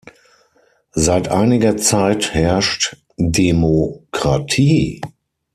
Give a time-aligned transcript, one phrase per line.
[0.95, 4.99] Seit einiger Zeit herrscht Demokratie.